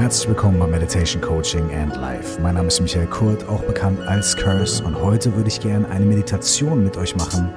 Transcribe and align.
Herzlich 0.00 0.28
willkommen 0.28 0.58
bei 0.58 0.66
Meditation 0.66 1.20
Coaching 1.20 1.74
and 1.74 1.94
Life. 1.94 2.40
Mein 2.40 2.54
Name 2.54 2.68
ist 2.68 2.80
Michael 2.80 3.06
Kurt, 3.06 3.46
auch 3.46 3.62
bekannt 3.64 4.00
als 4.00 4.34
Curse, 4.34 4.82
und 4.82 4.98
heute 4.98 5.36
würde 5.36 5.48
ich 5.48 5.60
gerne 5.60 5.86
eine 5.90 6.06
Meditation 6.06 6.82
mit 6.82 6.96
euch 6.96 7.14
machen 7.16 7.50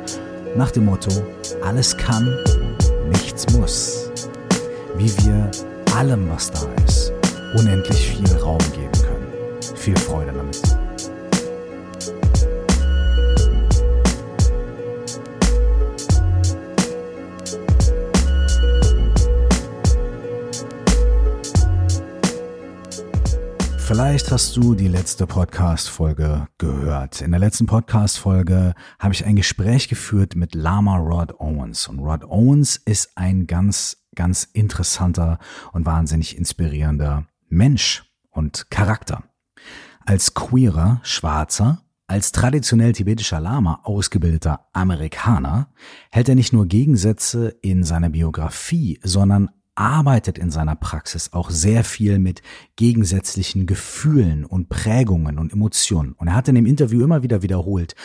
nach 0.54 0.70
dem 0.70 0.84
Motto: 0.84 1.10
Alles 1.64 1.96
kann, 1.96 2.38
nichts 3.08 3.50
muss. 3.54 4.12
Wie 4.98 5.10
wir 5.26 5.50
allem, 5.96 6.30
was 6.30 6.52
da 6.52 6.60
ist, 6.86 7.14
unendlich 7.58 8.10
viel 8.10 8.36
Raum 8.36 8.60
geben 8.74 8.92
können. 8.92 9.32
Viel 9.78 9.96
Freude 9.96 10.34
damit. 10.34 10.62
Vielleicht 23.94 24.32
hast 24.32 24.58
du 24.58 24.74
die 24.74 24.88
letzte 24.88 25.28
Podcast-Folge 25.28 26.48
gehört. 26.58 27.22
In 27.22 27.30
der 27.30 27.40
letzten 27.40 27.68
Podcast-Folge 27.68 28.74
habe 28.98 29.14
ich 29.14 29.24
ein 29.24 29.36
Gespräch 29.36 29.88
geführt 29.88 30.36
mit 30.36 30.56
Lama 30.56 30.98
Rod 30.98 31.40
Owens. 31.40 31.88
Und 31.88 32.00
Rod 32.00 32.24
Owens 32.24 32.76
ist 32.76 33.16
ein 33.16 33.46
ganz, 33.46 34.04
ganz 34.16 34.46
interessanter 34.52 35.38
und 35.74 35.86
wahnsinnig 35.86 36.36
inspirierender 36.40 37.28
Mensch 37.50 38.04
und 38.32 38.72
Charakter. 38.72 39.26
Als 40.04 40.34
queerer, 40.34 41.00
schwarzer, 41.04 41.84
als 42.08 42.32
traditionell 42.32 42.94
tibetischer 42.94 43.40
Lama 43.40 43.82
ausgebildeter 43.84 44.70
Amerikaner 44.74 45.68
hält 46.10 46.30
er 46.30 46.36
nicht 46.36 46.52
nur 46.52 46.66
Gegensätze 46.66 47.50
in 47.62 47.84
seiner 47.84 48.10
Biografie, 48.10 49.00
sondern 49.04 49.52
arbeitet 49.76 50.38
in 50.38 50.52
seiner 50.52 50.76
Praxis 50.76 51.34
auch 51.34 51.50
sehr 51.50 51.84
viel 51.84 52.20
mit 52.20 52.42
gegensätzlichen 52.76 53.66
Gefühlen 53.66 54.46
und 54.46 54.70
Prägungen 54.70 55.38
und 55.40 55.54
Emotionen. 55.54 56.14
Und 56.14 56.28
er 56.28 56.36
hat 56.36 56.48
in 56.48 56.56
dem 56.56 56.66
Interview 56.66 57.04
immer 57.04 57.24
wieder 57.24 57.42
wiederholt, 57.42 57.96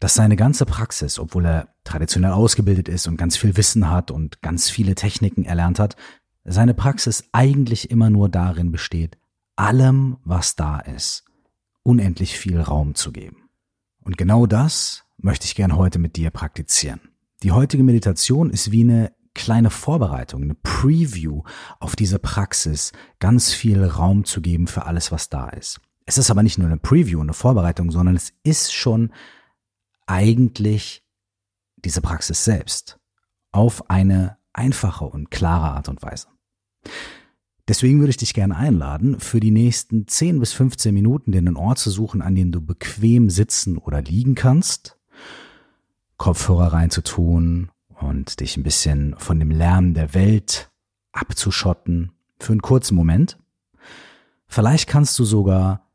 dass 0.00 0.14
seine 0.14 0.36
ganze 0.36 0.64
Praxis, 0.64 1.18
obwohl 1.18 1.46
er 1.46 1.68
traditionell 1.84 2.32
ausgebildet 2.32 2.88
ist 2.88 3.08
und 3.08 3.16
ganz 3.16 3.36
viel 3.36 3.56
Wissen 3.56 3.90
hat 3.90 4.10
und 4.10 4.42
ganz 4.42 4.70
viele 4.70 4.94
Techniken 4.94 5.44
erlernt 5.44 5.78
hat, 5.78 5.96
seine 6.44 6.74
Praxis 6.74 7.24
eigentlich 7.32 7.90
immer 7.90 8.10
nur 8.10 8.28
darin 8.28 8.70
besteht, 8.70 9.18
allem, 9.56 10.18
was 10.24 10.56
da 10.56 10.78
ist, 10.78 11.24
unendlich 11.82 12.38
viel 12.38 12.60
Raum 12.60 12.94
zu 12.94 13.12
geben. 13.12 13.48
Und 14.00 14.16
genau 14.16 14.46
das 14.46 15.04
möchte 15.18 15.46
ich 15.46 15.54
gern 15.54 15.76
heute 15.76 15.98
mit 15.98 16.16
dir 16.16 16.30
praktizieren. 16.30 17.00
Die 17.42 17.52
heutige 17.52 17.82
Meditation 17.82 18.50
ist 18.50 18.70
wie 18.70 18.82
eine 18.82 19.12
kleine 19.38 19.70
Vorbereitung, 19.70 20.42
eine 20.42 20.56
Preview 20.56 21.44
auf 21.78 21.94
diese 21.94 22.18
Praxis, 22.18 22.90
ganz 23.20 23.52
viel 23.52 23.84
Raum 23.84 24.24
zu 24.24 24.42
geben 24.42 24.66
für 24.66 24.84
alles, 24.84 25.12
was 25.12 25.30
da 25.30 25.48
ist. 25.48 25.80
Es 26.06 26.18
ist 26.18 26.30
aber 26.30 26.42
nicht 26.42 26.58
nur 26.58 26.66
eine 26.66 26.76
Preview, 26.76 27.20
eine 27.20 27.34
Vorbereitung, 27.34 27.92
sondern 27.92 28.16
es 28.16 28.32
ist 28.42 28.74
schon 28.74 29.12
eigentlich 30.06 31.04
diese 31.76 32.00
Praxis 32.00 32.44
selbst 32.44 32.98
auf 33.52 33.88
eine 33.88 34.38
einfache 34.52 35.04
und 35.04 35.30
klare 35.30 35.70
Art 35.70 35.88
und 35.88 36.02
Weise. 36.02 36.26
Deswegen 37.68 38.00
würde 38.00 38.10
ich 38.10 38.16
dich 38.16 38.34
gerne 38.34 38.56
einladen, 38.56 39.20
für 39.20 39.38
die 39.38 39.52
nächsten 39.52 40.08
10 40.08 40.40
bis 40.40 40.52
15 40.52 40.92
Minuten 40.92 41.30
den 41.30 41.56
Ort 41.56 41.78
zu 41.78 41.90
suchen, 41.90 42.22
an 42.22 42.34
dem 42.34 42.50
du 42.50 42.60
bequem 42.60 43.30
sitzen 43.30 43.78
oder 43.78 44.02
liegen 44.02 44.34
kannst, 44.34 44.98
Kopfhörer 46.16 46.72
reinzutun 46.72 47.70
und 48.00 48.40
dich 48.40 48.56
ein 48.56 48.62
bisschen 48.62 49.14
von 49.18 49.38
dem 49.38 49.50
Lärm 49.50 49.94
der 49.94 50.14
Welt 50.14 50.70
abzuschotten 51.12 52.12
für 52.38 52.52
einen 52.52 52.62
kurzen 52.62 52.94
Moment. 52.94 53.38
Vielleicht 54.46 54.88
kannst 54.88 55.18
du 55.18 55.24
sogar 55.24 55.88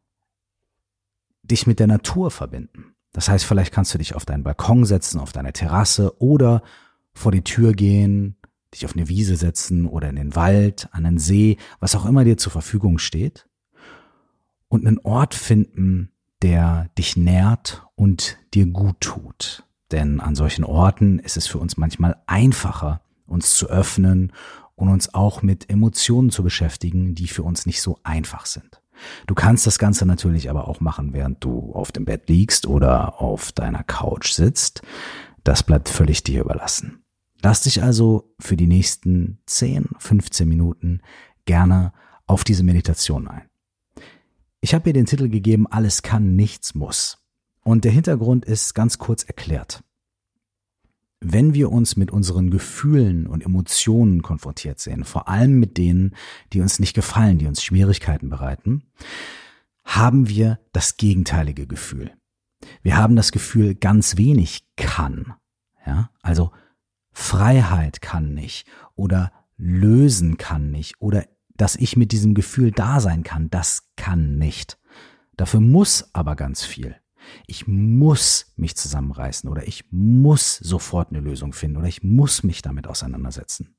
dich 1.43 1.67
mit 1.67 1.79
der 1.79 1.87
Natur 1.87 2.31
verbinden. 2.31 2.95
Das 3.11 3.29
heißt, 3.29 3.45
vielleicht 3.45 3.73
kannst 3.73 3.93
du 3.93 3.97
dich 3.97 4.15
auf 4.15 4.25
deinen 4.25 4.43
Balkon 4.43 4.85
setzen, 4.85 5.19
auf 5.19 5.31
deine 5.31 5.53
Terrasse 5.53 6.19
oder 6.21 6.63
vor 7.13 7.31
die 7.31 7.43
Tür 7.43 7.73
gehen, 7.73 8.37
dich 8.73 8.85
auf 8.85 8.95
eine 8.95 9.07
Wiese 9.07 9.35
setzen 9.35 9.85
oder 9.85 10.09
in 10.09 10.15
den 10.15 10.35
Wald, 10.35 10.89
an 10.91 11.03
den 11.03 11.19
See, 11.19 11.57
was 11.79 11.95
auch 11.95 12.05
immer 12.05 12.23
dir 12.23 12.37
zur 12.37 12.51
Verfügung 12.51 12.97
steht 12.97 13.47
und 14.67 14.87
einen 14.87 14.99
Ort 14.99 15.35
finden, 15.35 16.11
der 16.41 16.89
dich 16.97 17.15
nährt 17.15 17.85
und 17.95 18.37
dir 18.53 18.65
gut 18.65 18.99
tut. 18.99 19.63
Denn 19.93 20.19
an 20.19 20.33
solchen 20.33 20.63
Orten 20.65 21.19
ist 21.19 21.37
es 21.37 21.45
für 21.45 21.59
uns 21.59 21.77
manchmal 21.77 22.17
einfacher, 22.25 23.01
uns 23.27 23.55
zu 23.55 23.69
öffnen 23.69 24.33
und 24.73 24.89
uns 24.89 25.13
auch 25.13 25.43
mit 25.43 25.69
Emotionen 25.69 26.31
zu 26.31 26.43
beschäftigen, 26.43 27.13
die 27.13 27.27
für 27.27 27.43
uns 27.43 27.67
nicht 27.67 27.79
so 27.79 27.99
einfach 28.03 28.47
sind. 28.47 28.81
Du 29.27 29.35
kannst 29.35 29.67
das 29.67 29.77
Ganze 29.77 30.07
natürlich 30.07 30.49
aber 30.49 30.67
auch 30.67 30.79
machen, 30.79 31.13
während 31.13 31.43
du 31.43 31.73
auf 31.73 31.91
dem 31.91 32.05
Bett 32.05 32.27
liegst 32.27 32.65
oder 32.65 33.21
auf 33.21 33.51
deiner 33.51 33.83
Couch 33.83 34.31
sitzt. 34.31 34.81
Das 35.43 35.61
bleibt 35.61 35.89
völlig 35.89 36.23
dir 36.23 36.41
überlassen. 36.41 37.03
Lass 37.43 37.61
dich 37.61 37.83
also 37.83 38.33
für 38.39 38.57
die 38.57 38.67
nächsten 38.67 39.41
10, 39.45 39.89
15 39.99 40.49
Minuten 40.49 41.01
gerne 41.45 41.93
auf 42.25 42.43
diese 42.43 42.63
Meditation 42.63 43.27
ein. 43.27 43.47
Ich 44.59 44.73
habe 44.73 44.89
ihr 44.89 44.93
den 44.93 45.05
Titel 45.05 45.29
gegeben, 45.29 45.67
alles 45.67 46.01
kann, 46.01 46.35
nichts 46.35 46.73
muss. 46.73 47.22
Und 47.63 47.85
der 47.85 47.91
Hintergrund 47.91 48.45
ist 48.45 48.73
ganz 48.73 48.97
kurz 48.97 49.23
erklärt. 49.23 49.83
Wenn 51.19 51.53
wir 51.53 51.71
uns 51.71 51.95
mit 51.95 52.11
unseren 52.11 52.49
Gefühlen 52.49 53.27
und 53.27 53.45
Emotionen 53.45 54.21
konfrontiert 54.21 54.79
sehen, 54.79 55.05
vor 55.05 55.29
allem 55.29 55.57
mit 55.59 55.77
denen, 55.77 56.15
die 56.51 56.59
uns 56.59 56.79
nicht 56.79 56.93
gefallen, 56.93 57.37
die 57.37 57.47
uns 57.47 57.63
Schwierigkeiten 57.63 58.29
bereiten, 58.29 58.83
haben 59.85 60.27
wir 60.27 60.59
das 60.73 60.97
gegenteilige 60.97 61.65
Gefühl. 61.65 62.11
Wir 62.81 62.97
haben 62.97 63.15
das 63.15 63.31
Gefühl, 63.31 63.75
ganz 63.75 64.17
wenig 64.17 64.65
kann. 64.75 65.33
Ja, 65.85 66.09
also 66.21 66.51
Freiheit 67.11 68.01
kann 68.01 68.33
nicht 68.33 68.67
oder 68.95 69.31
lösen 69.57 70.37
kann 70.37 70.71
nicht 70.71 70.99
oder 70.99 71.25
dass 71.55 71.75
ich 71.75 71.95
mit 71.95 72.11
diesem 72.11 72.33
Gefühl 72.33 72.71
da 72.71 72.99
sein 72.99 73.23
kann, 73.23 73.49
das 73.49 73.83
kann 73.95 74.37
nicht. 74.37 74.79
Dafür 75.37 75.59
muss 75.59 76.09
aber 76.13 76.35
ganz 76.35 76.65
viel. 76.65 76.95
Ich 77.47 77.67
muss 77.67 78.53
mich 78.55 78.75
zusammenreißen 78.75 79.49
oder 79.49 79.67
ich 79.67 79.85
muss 79.91 80.57
sofort 80.57 81.09
eine 81.09 81.19
Lösung 81.19 81.53
finden 81.53 81.77
oder 81.77 81.87
ich 81.87 82.03
muss 82.03 82.43
mich 82.43 82.61
damit 82.61 82.87
auseinandersetzen. 82.87 83.75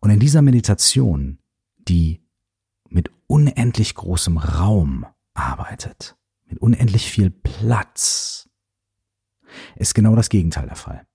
Und 0.00 0.10
in 0.10 0.20
dieser 0.20 0.42
Meditation, 0.42 1.38
die 1.76 2.20
mit 2.88 3.10
unendlich 3.26 3.94
großem 3.94 4.38
Raum 4.38 5.06
arbeitet, 5.34 6.16
mit 6.46 6.58
unendlich 6.60 7.10
viel 7.10 7.30
Platz, 7.30 8.48
ist 9.76 9.94
genau 9.94 10.14
das 10.14 10.28
Gegenteil 10.28 10.66
der 10.66 10.76
Fall. 10.76 11.06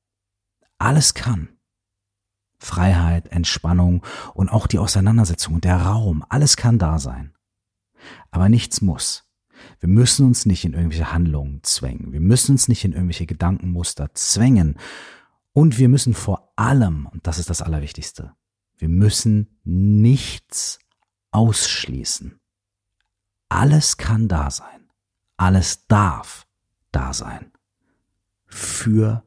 Alles 0.77 1.13
kann. 1.13 1.49
Freiheit, 2.57 3.27
Entspannung 3.27 4.05
und 4.33 4.49
auch 4.49 4.67
die 4.67 4.79
Auseinandersetzung 4.79 5.55
und 5.55 5.65
der 5.65 5.77
Raum, 5.77 6.23
alles 6.29 6.55
kann 6.55 6.79
da 6.79 6.97
sein. 6.97 7.33
Aber 8.31 8.47
nichts 8.49 8.81
muss. 8.81 9.25
Wir 9.79 9.89
müssen 9.89 10.25
uns 10.25 10.45
nicht 10.45 10.65
in 10.65 10.73
irgendwelche 10.73 11.11
Handlungen 11.11 11.59
zwängen. 11.63 12.11
Wir 12.11 12.19
müssen 12.19 12.53
uns 12.53 12.67
nicht 12.67 12.83
in 12.85 12.93
irgendwelche 12.93 13.25
Gedankenmuster 13.25 14.13
zwängen. 14.13 14.77
Und 15.53 15.77
wir 15.77 15.89
müssen 15.89 16.13
vor 16.13 16.51
allem, 16.55 17.07
und 17.07 17.27
das 17.27 17.39
ist 17.39 17.49
das 17.49 17.61
Allerwichtigste, 17.61 18.33
wir 18.77 18.89
müssen 18.89 19.59
nichts 19.63 20.79
ausschließen. 21.31 22.39
Alles 23.49 23.97
kann 23.97 24.27
da 24.27 24.49
sein. 24.49 24.89
Alles 25.37 25.85
darf 25.87 26.47
da 26.91 27.13
sein. 27.13 27.51
Für 28.45 29.23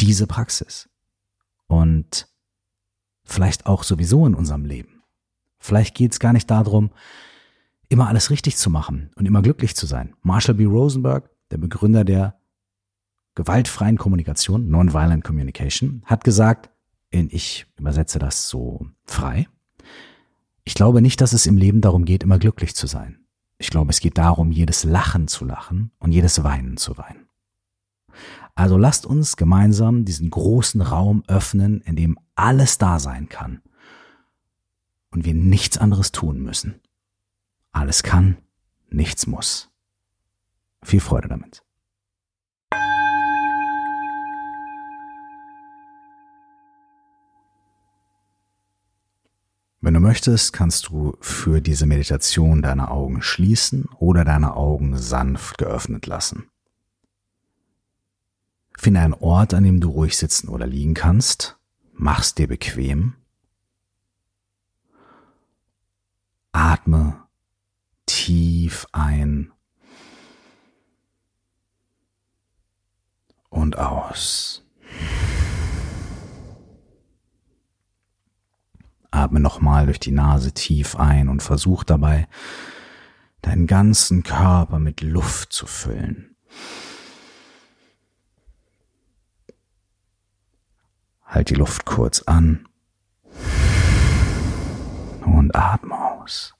diese 0.00 0.26
Praxis. 0.26 0.88
Und 1.66 2.28
vielleicht 3.24 3.66
auch 3.66 3.82
sowieso 3.82 4.26
in 4.26 4.34
unserem 4.34 4.64
Leben. 4.64 5.02
Vielleicht 5.58 5.94
geht 5.94 6.12
es 6.12 6.20
gar 6.20 6.32
nicht 6.32 6.50
darum, 6.50 6.90
immer 7.88 8.08
alles 8.08 8.30
richtig 8.30 8.56
zu 8.56 8.70
machen 8.70 9.10
und 9.16 9.26
immer 9.26 9.42
glücklich 9.42 9.74
zu 9.74 9.86
sein. 9.86 10.14
Marshall 10.22 10.56
B. 10.56 10.64
Rosenberg, 10.64 11.30
der 11.50 11.58
Begründer 11.58 12.04
der 12.04 12.38
gewaltfreien 13.34 13.98
Kommunikation, 13.98 14.68
Nonviolent 14.68 15.24
Communication, 15.24 16.02
hat 16.04 16.24
gesagt, 16.24 16.70
ich 17.10 17.66
übersetze 17.78 18.18
das 18.18 18.48
so 18.48 18.86
frei, 19.04 19.48
ich 20.64 20.74
glaube 20.74 21.00
nicht, 21.00 21.22
dass 21.22 21.32
es 21.32 21.46
im 21.46 21.56
Leben 21.56 21.80
darum 21.80 22.04
geht, 22.04 22.22
immer 22.22 22.38
glücklich 22.38 22.74
zu 22.74 22.86
sein. 22.86 23.20
Ich 23.56 23.70
glaube, 23.70 23.90
es 23.90 24.00
geht 24.00 24.18
darum, 24.18 24.52
jedes 24.52 24.84
Lachen 24.84 25.26
zu 25.26 25.46
lachen 25.46 25.92
und 25.98 26.12
jedes 26.12 26.44
Weinen 26.44 26.76
zu 26.76 26.98
weinen. 26.98 27.26
Also 28.54 28.76
lasst 28.76 29.06
uns 29.06 29.36
gemeinsam 29.36 30.04
diesen 30.04 30.28
großen 30.28 30.82
Raum 30.82 31.22
öffnen, 31.26 31.80
in 31.80 31.96
dem 31.96 32.18
alles 32.34 32.76
da 32.76 32.98
sein 32.98 33.30
kann 33.30 33.62
und 35.10 35.24
wir 35.24 35.32
nichts 35.32 35.78
anderes 35.78 36.12
tun 36.12 36.42
müssen. 36.42 36.80
Alles 37.72 38.02
kann, 38.02 38.38
nichts 38.90 39.26
muss. 39.26 39.70
Viel 40.82 41.00
Freude 41.00 41.28
damit. 41.28 41.62
Wenn 49.80 49.94
du 49.94 50.00
möchtest, 50.00 50.52
kannst 50.52 50.88
du 50.88 51.16
für 51.20 51.60
diese 51.60 51.86
Meditation 51.86 52.62
deine 52.62 52.90
Augen 52.90 53.22
schließen 53.22 53.86
oder 53.98 54.24
deine 54.24 54.54
Augen 54.54 54.96
sanft 54.96 55.56
geöffnet 55.58 56.06
lassen. 56.06 56.50
Finde 58.76 59.00
einen 59.00 59.14
Ort, 59.14 59.54
an 59.54 59.64
dem 59.64 59.80
du 59.80 59.90
ruhig 59.90 60.16
sitzen 60.16 60.48
oder 60.48 60.66
liegen 60.66 60.94
kannst. 60.94 61.58
Mach's 61.92 62.34
dir 62.34 62.48
bequem. 62.48 63.14
Atme 66.52 67.27
tief 68.28 68.86
ein 68.92 69.50
und 73.48 73.78
aus. 73.78 74.66
Atme 79.10 79.40
nochmal 79.40 79.86
durch 79.86 79.98
die 79.98 80.10
Nase 80.10 80.52
tief 80.52 80.94
ein 80.96 81.30
und 81.30 81.42
versuch 81.42 81.84
dabei, 81.84 82.28
deinen 83.40 83.66
ganzen 83.66 84.24
Körper 84.24 84.78
mit 84.78 85.00
Luft 85.00 85.54
zu 85.54 85.66
füllen. 85.66 86.36
Halt 91.24 91.48
die 91.48 91.54
Luft 91.54 91.86
kurz 91.86 92.20
an 92.24 92.68
und 95.24 95.56
atme 95.56 95.98
aus. 95.98 96.57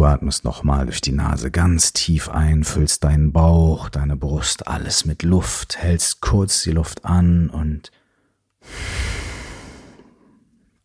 Du 0.00 0.06
atmest 0.06 0.44
nochmal 0.44 0.86
durch 0.86 1.02
die 1.02 1.12
Nase 1.12 1.50
ganz 1.50 1.92
tief 1.92 2.30
ein, 2.30 2.64
füllst 2.64 3.04
deinen 3.04 3.32
Bauch, 3.32 3.90
deine 3.90 4.16
Brust, 4.16 4.66
alles 4.66 5.04
mit 5.04 5.22
Luft, 5.22 5.76
hältst 5.76 6.22
kurz 6.22 6.62
die 6.62 6.70
Luft 6.70 7.04
an 7.04 7.50
und 7.50 7.90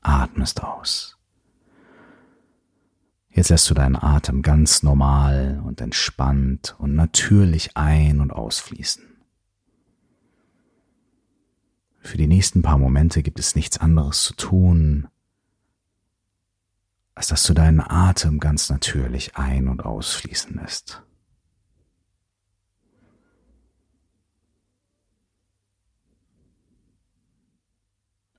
atmest 0.01 0.61
aus. 0.61 1.17
Jetzt 3.29 3.47
lässt 3.47 3.69
du 3.69 3.73
deinen 3.73 3.95
Atem 3.95 4.41
ganz 4.41 4.83
normal 4.83 5.63
und 5.65 5.79
entspannt 5.79 6.75
und 6.77 6.93
natürlich 6.93 7.77
ein- 7.77 8.19
und 8.19 8.33
ausfließen. 8.33 9.05
Für 12.01 12.17
die 12.17 12.27
nächsten 12.27 12.61
paar 12.61 12.77
Momente 12.77 13.23
gibt 13.23 13.39
es 13.39 13.55
nichts 13.55 13.77
anderes 13.77 14.23
zu 14.23 14.35
tun, 14.35 15.07
als 17.15 17.27
dass 17.27 17.43
du 17.43 17.53
deinen 17.53 17.79
Atem 17.79 18.39
ganz 18.39 18.69
natürlich 18.69 19.37
ein- 19.37 19.69
und 19.69 19.83
ausfließen 19.83 20.55
lässt. 20.55 21.01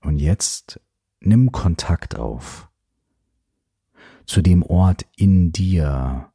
Und 0.02 0.18
jetzt 0.18 0.80
nimm 1.20 1.50
Kontakt 1.50 2.16
auf 2.16 2.68
zu 4.26 4.42
dem 4.42 4.62
Ort 4.62 5.06
in 5.16 5.52
dir, 5.52 6.30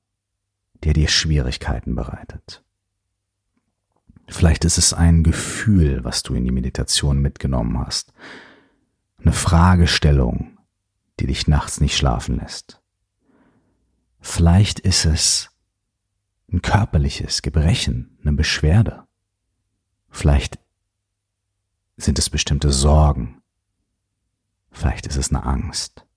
der 0.83 0.93
dir 0.93 1.07
Schwierigkeiten 1.07 1.95
bereitet. 1.95 2.63
Vielleicht 4.27 4.65
ist 4.65 4.77
es 4.77 4.93
ein 4.93 5.23
Gefühl, 5.23 6.03
was 6.03 6.23
du 6.23 6.33
in 6.33 6.45
die 6.45 6.51
Meditation 6.51 7.19
mitgenommen 7.21 7.77
hast, 7.79 8.13
eine 9.19 9.33
Fragestellung, 9.33 10.50
die 11.21 11.27
dich 11.27 11.47
nachts 11.47 11.79
nicht 11.79 11.95
schlafen 11.95 12.38
lässt. 12.38 12.81
Vielleicht 14.21 14.79
ist 14.79 15.06
es 15.06 15.51
ein 16.51 16.63
körperliches 16.63 17.44
Gebrechen, 17.44 18.18
eine 18.23 18.33
Beschwerde. 18.33 19.03
Vielleicht 20.09 20.57
sind 21.95 22.18
es 22.18 22.31
bestimmte 22.31 22.71
Sorgen. 22.71 23.44
Vielleicht 24.71 25.06
ist 25.06 25.15
es 25.15 25.29
eine 25.29 25.44
Angst. 25.44 26.07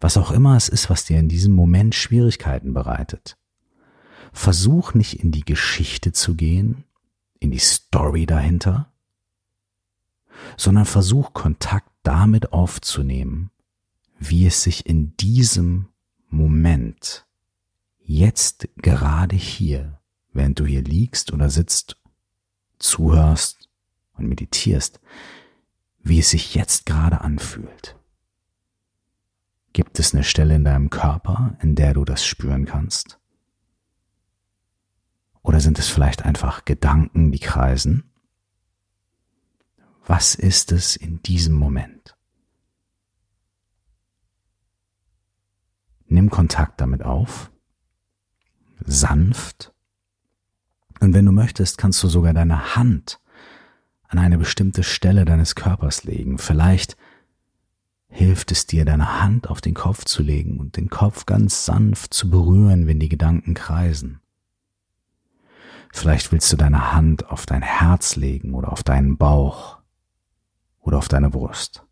Was 0.00 0.16
auch 0.16 0.30
immer 0.30 0.56
es 0.56 0.68
ist, 0.68 0.88
was 0.88 1.04
dir 1.04 1.18
in 1.18 1.28
diesem 1.28 1.54
Moment 1.54 1.96
Schwierigkeiten 1.96 2.72
bereitet. 2.72 3.36
Versuch 4.32 4.94
nicht 4.94 5.18
in 5.18 5.32
die 5.32 5.44
Geschichte 5.44 6.12
zu 6.12 6.36
gehen, 6.36 6.84
in 7.40 7.50
die 7.50 7.58
Story 7.58 8.26
dahinter, 8.26 8.92
sondern 10.56 10.84
versuch 10.84 11.32
Kontakt 11.32 11.91
damit 12.02 12.52
aufzunehmen, 12.52 13.50
wie 14.18 14.46
es 14.46 14.62
sich 14.62 14.86
in 14.86 15.16
diesem 15.16 15.88
Moment, 16.28 17.26
jetzt 17.98 18.68
gerade 18.76 19.36
hier, 19.36 20.00
während 20.32 20.58
du 20.58 20.64
hier 20.64 20.82
liegst 20.82 21.32
oder 21.32 21.50
sitzt, 21.50 21.96
zuhörst 22.78 23.68
und 24.14 24.28
meditierst, 24.28 25.00
wie 26.02 26.18
es 26.18 26.30
sich 26.30 26.54
jetzt 26.54 26.86
gerade 26.86 27.20
anfühlt. 27.20 27.96
Gibt 29.72 29.98
es 29.98 30.12
eine 30.12 30.24
Stelle 30.24 30.54
in 30.54 30.64
deinem 30.64 30.90
Körper, 30.90 31.56
in 31.62 31.74
der 31.74 31.94
du 31.94 32.04
das 32.04 32.24
spüren 32.24 32.66
kannst? 32.66 33.18
Oder 35.42 35.60
sind 35.60 35.78
es 35.78 35.88
vielleicht 35.88 36.24
einfach 36.24 36.64
Gedanken, 36.64 37.32
die 37.32 37.38
kreisen? 37.38 38.11
Was 40.04 40.34
ist 40.34 40.72
es 40.72 40.96
in 40.96 41.22
diesem 41.22 41.54
Moment? 41.54 42.16
Nimm 46.06 46.28
Kontakt 46.28 46.80
damit 46.80 47.02
auf, 47.02 47.50
sanft, 48.84 49.72
und 51.02 51.14
wenn 51.14 51.26
du 51.26 51.32
möchtest, 51.32 51.78
kannst 51.78 52.00
du 52.04 52.08
sogar 52.08 52.32
deine 52.32 52.76
Hand 52.76 53.20
an 54.06 54.20
eine 54.20 54.38
bestimmte 54.38 54.84
Stelle 54.84 55.24
deines 55.24 55.56
Körpers 55.56 56.04
legen. 56.04 56.38
Vielleicht 56.38 56.96
hilft 58.08 58.52
es 58.52 58.66
dir, 58.66 58.84
deine 58.84 59.20
Hand 59.20 59.50
auf 59.50 59.60
den 59.60 59.74
Kopf 59.74 60.04
zu 60.04 60.22
legen 60.22 60.60
und 60.60 60.76
den 60.76 60.90
Kopf 60.90 61.26
ganz 61.26 61.64
sanft 61.64 62.14
zu 62.14 62.30
berühren, 62.30 62.86
wenn 62.86 63.00
die 63.00 63.08
Gedanken 63.08 63.54
kreisen. 63.54 64.20
Vielleicht 65.92 66.30
willst 66.30 66.52
du 66.52 66.56
deine 66.56 66.92
Hand 66.92 67.28
auf 67.30 67.46
dein 67.46 67.62
Herz 67.62 68.14
legen 68.14 68.54
oder 68.54 68.70
auf 68.70 68.84
deinen 68.84 69.16
Bauch 69.16 69.81
oder 70.82 70.98
auf 70.98 71.08
deine 71.08 71.30
Brust. 71.30 71.86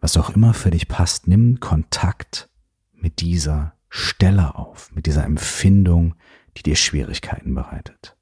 Was 0.00 0.16
auch 0.16 0.30
immer 0.30 0.54
für 0.54 0.70
dich 0.70 0.86
passt, 0.88 1.26
nimm 1.26 1.58
Kontakt 1.58 2.48
mit 2.92 3.20
dieser 3.20 3.74
Stelle 3.88 4.54
auf, 4.54 4.92
mit 4.92 5.06
dieser 5.06 5.24
Empfindung, 5.24 6.14
die 6.56 6.62
dir 6.62 6.76
Schwierigkeiten 6.76 7.54
bereitet. 7.54 8.16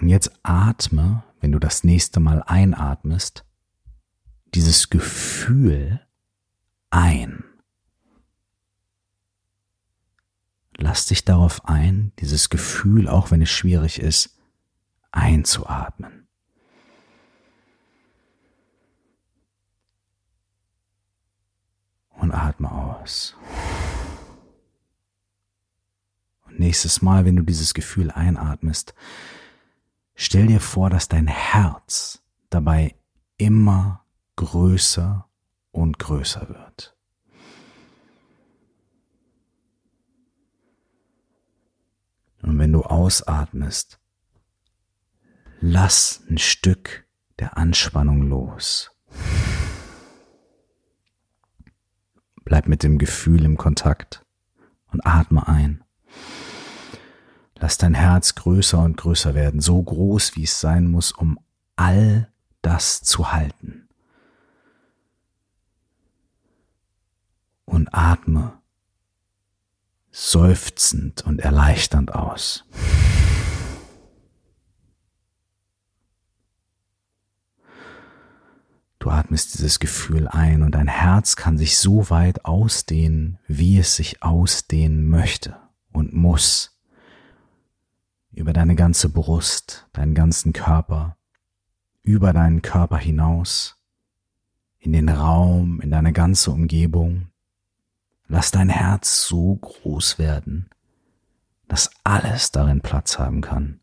Und 0.00 0.08
jetzt 0.08 0.32
atme, 0.42 1.22
wenn 1.40 1.52
du 1.52 1.58
das 1.58 1.84
nächste 1.84 2.20
Mal 2.20 2.42
einatmest, 2.42 3.46
dieses 4.54 4.90
Gefühl 4.90 6.00
ein. 6.90 7.44
Lass 10.84 11.06
dich 11.06 11.24
darauf 11.24 11.64
ein, 11.64 12.12
dieses 12.18 12.50
Gefühl, 12.50 13.08
auch 13.08 13.30
wenn 13.30 13.40
es 13.40 13.48
schwierig 13.48 13.98
ist, 13.98 14.38
einzuatmen. 15.12 16.28
Und 22.10 22.32
atme 22.32 22.70
aus. 22.70 23.34
Und 26.44 26.60
nächstes 26.60 27.00
Mal, 27.00 27.24
wenn 27.24 27.36
du 27.36 27.44
dieses 27.44 27.72
Gefühl 27.72 28.10
einatmest, 28.10 28.92
stell 30.14 30.48
dir 30.48 30.60
vor, 30.60 30.90
dass 30.90 31.08
dein 31.08 31.28
Herz 31.28 32.22
dabei 32.50 32.94
immer 33.38 34.04
größer 34.36 35.30
und 35.70 35.98
größer 35.98 36.50
wird. 36.50 36.93
Und 42.44 42.58
wenn 42.58 42.72
du 42.72 42.82
ausatmest, 42.82 43.98
lass 45.60 46.22
ein 46.28 46.36
Stück 46.36 47.06
der 47.38 47.56
Anspannung 47.56 48.28
los. 48.28 48.90
Bleib 52.44 52.68
mit 52.68 52.82
dem 52.82 52.98
Gefühl 52.98 53.46
im 53.46 53.56
Kontakt 53.56 54.26
und 54.92 55.06
atme 55.06 55.48
ein. 55.48 55.84
Lass 57.56 57.78
dein 57.78 57.94
Herz 57.94 58.34
größer 58.34 58.78
und 58.78 58.98
größer 58.98 59.34
werden, 59.34 59.60
so 59.60 59.82
groß 59.82 60.36
wie 60.36 60.42
es 60.42 60.60
sein 60.60 60.90
muss, 60.90 61.12
um 61.12 61.40
all 61.76 62.30
das 62.60 63.00
zu 63.00 63.32
halten. 63.32 63.88
Und 67.64 67.88
atme 67.94 68.60
seufzend 70.16 71.26
und 71.26 71.40
erleichternd 71.40 72.14
aus. 72.14 72.64
Du 79.00 79.10
atmest 79.10 79.54
dieses 79.54 79.80
Gefühl 79.80 80.28
ein 80.28 80.62
und 80.62 80.76
dein 80.76 80.86
Herz 80.86 81.34
kann 81.34 81.58
sich 81.58 81.78
so 81.78 82.10
weit 82.10 82.44
ausdehnen, 82.44 83.40
wie 83.48 83.78
es 83.78 83.96
sich 83.96 84.22
ausdehnen 84.22 85.04
möchte 85.08 85.56
und 85.92 86.14
muss, 86.14 86.80
über 88.32 88.52
deine 88.52 88.76
ganze 88.76 89.08
Brust, 89.08 89.88
deinen 89.92 90.14
ganzen 90.14 90.52
Körper, 90.52 91.16
über 92.02 92.32
deinen 92.32 92.62
Körper 92.62 92.98
hinaus, 92.98 93.76
in 94.78 94.92
den 94.92 95.08
Raum, 95.08 95.80
in 95.80 95.90
deine 95.90 96.12
ganze 96.12 96.52
Umgebung. 96.52 97.30
Lass 98.26 98.50
dein 98.50 98.68
Herz 98.68 99.26
so 99.26 99.56
groß 99.56 100.18
werden, 100.18 100.70
dass 101.68 101.90
alles 102.04 102.50
darin 102.50 102.80
Platz 102.80 103.18
haben 103.18 103.40
kann. 103.40 103.80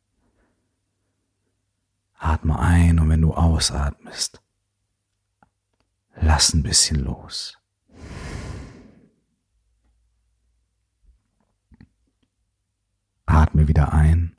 Atme 2.18 2.60
ein 2.60 3.00
und 3.00 3.10
wenn 3.10 3.22
du 3.22 3.34
ausatmest, 3.34 4.42
lass 6.16 6.54
ein 6.54 6.64
bisschen 6.64 7.04
los. 7.04 7.58
Atme 13.26 13.68
wieder 13.68 13.94
ein. 13.94 14.36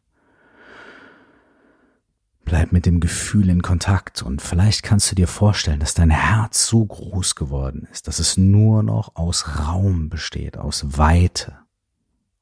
Bleib 2.52 2.70
mit 2.70 2.84
dem 2.84 3.00
Gefühl 3.00 3.48
in 3.48 3.62
Kontakt 3.62 4.20
und 4.20 4.42
vielleicht 4.42 4.82
kannst 4.82 5.10
du 5.10 5.14
dir 5.14 5.26
vorstellen, 5.26 5.80
dass 5.80 5.94
dein 5.94 6.10
Herz 6.10 6.66
so 6.66 6.84
groß 6.84 7.34
geworden 7.34 7.88
ist, 7.90 8.08
dass 8.08 8.18
es 8.18 8.36
nur 8.36 8.82
noch 8.82 9.16
aus 9.16 9.58
Raum 9.58 10.10
besteht, 10.10 10.58
aus 10.58 10.98
Weite, 10.98 11.56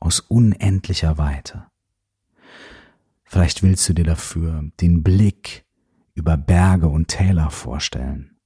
aus 0.01 0.19
unendlicher 0.19 1.17
Weite. 1.17 1.69
Vielleicht 3.23 3.63
willst 3.63 3.89
du 3.89 3.93
dir 3.93 4.03
dafür 4.03 4.65
den 4.81 5.05
Blick 5.05 5.65
über 6.15 6.37
Berge 6.37 6.89
und 6.89 7.07
Täler 7.07 7.51
vorstellen 7.51 8.37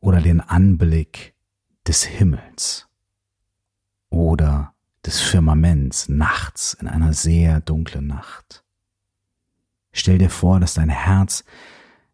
oder 0.00 0.20
den 0.20 0.40
Anblick 0.40 1.32
des 1.86 2.02
Himmels 2.02 2.88
oder 4.10 4.74
des 5.04 5.20
Firmaments 5.20 6.08
nachts 6.08 6.74
in 6.74 6.88
einer 6.88 7.12
sehr 7.12 7.60
dunklen 7.60 8.08
Nacht. 8.08 8.65
Stell 9.98 10.18
dir 10.18 10.28
vor, 10.28 10.60
dass 10.60 10.74
dein 10.74 10.90
Herz 10.90 11.42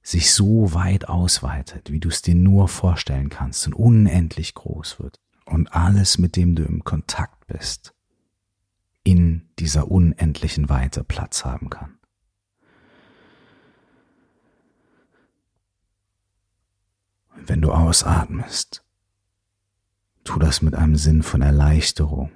sich 0.04 0.32
so 0.32 0.72
weit 0.72 1.08
ausweitet, 1.08 1.90
wie 1.90 1.98
du 1.98 2.10
es 2.10 2.22
dir 2.22 2.36
nur 2.36 2.68
vorstellen 2.68 3.28
kannst 3.28 3.66
und 3.66 3.74
unendlich 3.74 4.54
groß 4.54 5.00
wird 5.00 5.20
und 5.46 5.74
alles, 5.74 6.16
mit 6.16 6.36
dem 6.36 6.54
du 6.54 6.62
im 6.62 6.84
Kontakt 6.84 7.44
bist, 7.48 7.92
in 9.02 9.48
dieser 9.58 9.90
unendlichen 9.90 10.68
Weite 10.68 11.02
Platz 11.02 11.44
haben 11.44 11.70
kann. 11.70 11.98
Und 17.36 17.48
wenn 17.48 17.60
du 17.60 17.72
ausatmest, 17.72 18.84
tu 20.22 20.38
das 20.38 20.62
mit 20.62 20.76
einem 20.76 20.94
Sinn 20.94 21.24
von 21.24 21.42
Erleichterung 21.42 22.30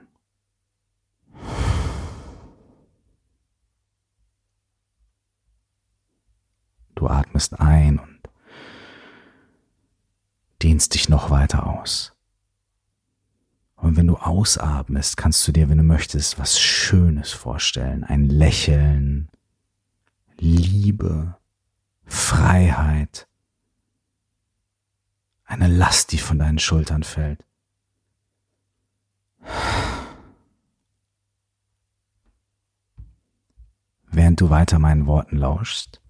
Du 6.96 7.08
atmest 7.08 7.60
ein 7.60 7.98
und 7.98 8.20
dehnst 10.62 10.94
dich 10.94 11.08
noch 11.08 11.30
weiter 11.30 11.66
aus. 11.66 12.14
Und 13.76 13.96
wenn 13.96 14.06
du 14.06 14.16
ausatmest, 14.16 15.16
kannst 15.16 15.46
du 15.46 15.52
dir, 15.52 15.68
wenn 15.68 15.78
du 15.78 15.84
möchtest, 15.84 16.38
was 16.38 16.58
Schönes 16.58 17.32
vorstellen. 17.32 18.02
Ein 18.02 18.24
Lächeln, 18.24 19.28
Liebe, 20.38 21.36
Freiheit, 22.06 23.28
eine 25.44 25.68
Last, 25.68 26.12
die 26.12 26.18
von 26.18 26.38
deinen 26.38 26.58
Schultern 26.58 27.04
fällt. 27.04 27.44
Während 34.10 34.40
du 34.40 34.48
weiter 34.48 34.78
meinen 34.78 35.06
Worten 35.06 35.36
lauschst, 35.36 36.00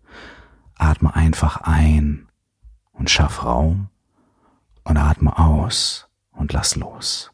Atme 0.76 1.14
einfach 1.14 1.62
ein 1.62 2.28
und 2.92 3.10
schaff 3.10 3.44
Raum 3.44 3.88
und 4.84 4.96
atme 4.96 5.38
aus 5.38 6.08
und 6.32 6.52
lass 6.52 6.76
los. 6.76 7.32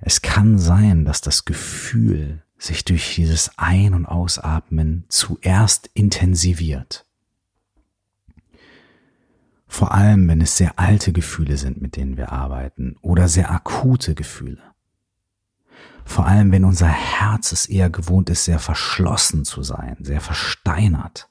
Es 0.00 0.22
kann 0.22 0.58
sein, 0.58 1.04
dass 1.04 1.20
das 1.20 1.44
Gefühl 1.44 2.42
sich 2.58 2.84
durch 2.84 3.14
dieses 3.14 3.58
Ein- 3.58 3.94
und 3.94 4.06
Ausatmen 4.06 5.04
zuerst 5.08 5.90
intensiviert. 5.94 7.06
Vor 9.66 9.92
allem, 9.92 10.26
wenn 10.28 10.40
es 10.40 10.56
sehr 10.56 10.78
alte 10.78 11.12
Gefühle 11.12 11.56
sind, 11.56 11.80
mit 11.80 11.96
denen 11.96 12.16
wir 12.16 12.32
arbeiten, 12.32 12.96
oder 13.02 13.28
sehr 13.28 13.50
akute 13.50 14.14
Gefühle. 14.14 14.69
Vor 16.04 16.26
allem, 16.26 16.50
wenn 16.50 16.64
unser 16.64 16.88
Herz 16.88 17.52
es 17.52 17.66
eher 17.66 17.90
gewohnt 17.90 18.30
ist, 18.30 18.44
sehr 18.44 18.58
verschlossen 18.58 19.44
zu 19.44 19.62
sein, 19.62 19.96
sehr 20.00 20.20
versteinert. 20.20 21.28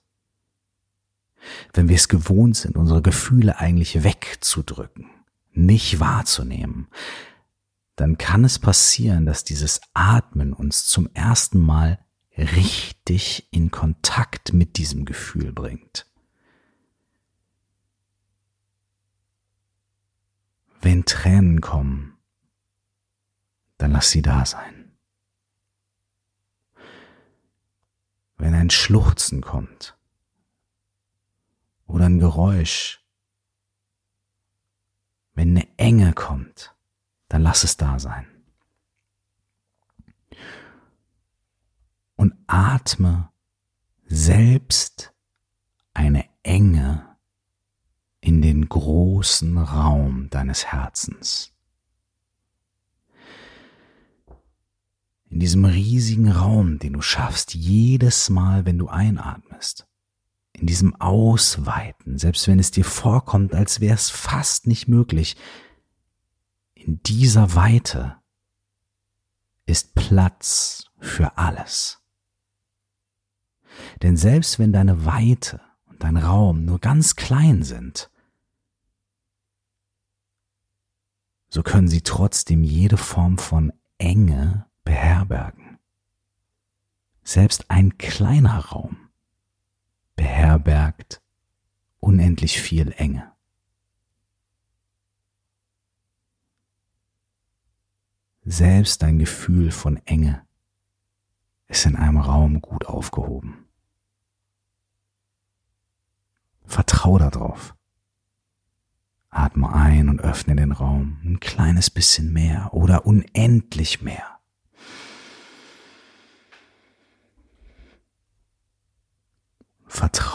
Wenn 1.73 1.89
wir 1.89 1.95
es 1.95 2.07
gewohnt 2.07 2.55
sind, 2.55 2.77
unsere 2.77 3.01
Gefühle 3.01 3.59
eigentlich 3.59 4.03
wegzudrücken, 4.03 5.09
nicht 5.51 5.99
wahrzunehmen, 5.99 6.87
dann 7.95 8.17
kann 8.17 8.45
es 8.45 8.59
passieren, 8.59 9.25
dass 9.25 9.43
dieses 9.43 9.81
Atmen 9.93 10.53
uns 10.53 10.85
zum 10.85 11.09
ersten 11.13 11.59
Mal 11.59 11.99
richtig 12.37 13.49
in 13.51 13.71
Kontakt 13.71 14.53
mit 14.53 14.77
diesem 14.77 15.03
Gefühl 15.03 15.51
bringt. 15.51 16.05
Wenn 20.81 21.03
Tränen 21.03 21.59
kommen, 21.59 22.18
dann 23.79 23.91
lass 23.93 24.11
sie 24.11 24.21
da 24.21 24.45
sein. 24.45 24.91
Wenn 28.37 28.53
ein 28.53 28.69
Schluchzen 28.69 29.41
kommt 29.41 29.97
oder 31.87 32.05
ein 32.05 32.19
Geräusch, 32.19 33.03
wenn 35.33 35.51
eine 35.51 35.67
Enge 35.77 36.13
kommt, 36.13 36.75
dann 37.29 37.41
lass 37.41 37.63
es 37.63 37.77
da 37.77 37.99
sein. 37.99 38.27
Und 42.15 42.35
atme 42.47 43.31
selbst 44.05 45.13
eine 45.93 46.27
Enge 46.43 47.17
in 48.19 48.41
den 48.41 48.67
großen 48.67 49.57
Raum 49.57 50.29
deines 50.29 50.65
Herzens. 50.65 51.53
In 55.29 55.39
diesem 55.39 55.65
riesigen 55.65 56.31
Raum, 56.31 56.79
den 56.79 56.93
du 56.93 57.01
schaffst, 57.01 57.53
jedes 57.53 58.29
Mal, 58.29 58.65
wenn 58.65 58.77
du 58.77 58.87
einatmest, 58.87 59.87
in 60.53 60.65
diesem 60.65 60.95
Ausweiten, 60.95 62.17
selbst 62.17 62.47
wenn 62.47 62.59
es 62.59 62.71
dir 62.71 62.85
vorkommt, 62.85 63.53
als 63.53 63.79
wäre 63.79 63.95
es 63.95 64.09
fast 64.09 64.67
nicht 64.67 64.87
möglich, 64.87 65.37
in 66.73 67.01
dieser 67.03 67.55
Weite 67.55 68.17
ist 69.65 69.93
Platz 69.93 70.85
für 70.99 71.37
alles. 71.37 72.01
Denn 74.01 74.17
selbst 74.17 74.57
wenn 74.57 74.73
deine 74.73 75.05
Weite 75.05 75.61
und 75.85 76.03
dein 76.03 76.17
Raum 76.17 76.65
nur 76.65 76.79
ganz 76.79 77.15
klein 77.15 77.61
sind, 77.61 78.09
so 81.49 81.61
können 81.61 81.87
sie 81.87 82.01
trotzdem 82.01 82.63
jede 82.63 82.97
Form 82.97 83.37
von 83.37 83.71
Enge 83.97 84.68
beherbergen. 84.89 85.77
Selbst 87.23 87.69
ein 87.69 87.99
kleiner 87.99 88.57
Raum 88.57 89.11
beherbergt 90.15 91.21
unendlich 91.99 92.59
viel 92.59 92.91
Enge. 92.93 93.31
Selbst 98.41 99.03
ein 99.03 99.19
Gefühl 99.19 99.69
von 99.69 99.97
Enge 100.07 100.43
ist 101.67 101.85
in 101.85 101.95
einem 101.95 102.17
Raum 102.17 102.59
gut 102.59 102.87
aufgehoben. 102.87 103.67
Vertrau 106.65 107.19
darauf. 107.19 107.75
Atme 109.29 109.71
ein 109.71 110.09
und 110.09 110.19
öffne 110.19 110.55
den 110.55 110.71
Raum 110.71 111.21
ein 111.23 111.39
kleines 111.39 111.91
bisschen 111.91 112.33
mehr 112.33 112.73
oder 112.73 113.05
unendlich 113.05 114.01
mehr. 114.01 114.38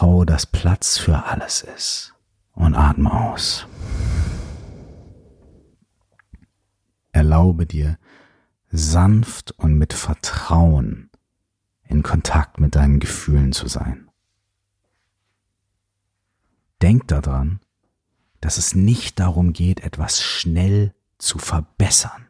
Vertraue, 0.05 0.25
dass 0.27 0.45
Platz 0.45 0.99
für 0.99 1.23
alles 1.23 1.63
ist 1.63 2.13
und 2.53 2.75
atme 2.75 3.11
aus. 3.11 3.65
Erlaube 7.11 7.65
dir 7.65 7.97
sanft 8.69 9.53
und 9.53 9.79
mit 9.79 9.93
Vertrauen 9.93 11.09
in 11.85 12.03
Kontakt 12.03 12.59
mit 12.59 12.75
deinen 12.75 12.99
Gefühlen 12.99 13.51
zu 13.51 13.67
sein. 13.67 14.11
Denk 16.83 17.07
daran, 17.07 17.59
dass 18.41 18.59
es 18.59 18.75
nicht 18.75 19.19
darum 19.19 19.53
geht, 19.53 19.79
etwas 19.79 20.21
schnell 20.21 20.93
zu 21.17 21.39
verbessern. 21.39 22.27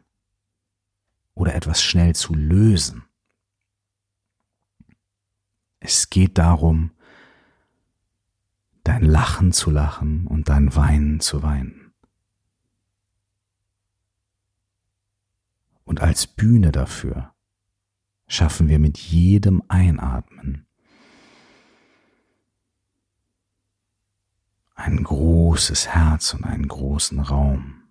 oder 1.34 1.54
etwas 1.54 1.82
schnell 1.82 2.14
zu 2.14 2.34
lösen. 2.34 3.04
Es 5.80 6.08
geht 6.08 6.38
darum, 6.38 6.95
dein 8.86 9.04
Lachen 9.04 9.52
zu 9.52 9.72
lachen 9.72 10.28
und 10.28 10.48
dein 10.48 10.76
Weinen 10.76 11.18
zu 11.18 11.42
weinen. 11.42 11.92
Und 15.82 16.00
als 16.00 16.28
Bühne 16.28 16.70
dafür 16.70 17.34
schaffen 18.28 18.68
wir 18.68 18.78
mit 18.78 18.96
jedem 18.98 19.62
Einatmen 19.66 20.66
ein 24.76 25.02
großes 25.02 25.88
Herz 25.88 26.34
und 26.34 26.44
einen 26.44 26.68
großen 26.68 27.18
Raum. 27.18 27.82